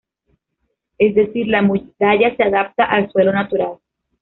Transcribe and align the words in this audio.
Es 0.97 1.13
decir, 1.13 1.47
la 1.47 1.61
muralla 1.61 2.35
se 2.35 2.41
adapta 2.41 2.85
al 2.85 3.11
suelo 3.11 3.31
natural. 3.31 3.77